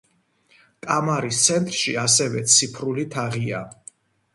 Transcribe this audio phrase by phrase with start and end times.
[0.85, 3.67] კამარის ცენტრში ასევე ფიცრული თაღია.